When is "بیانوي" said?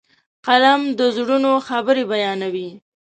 2.11-2.69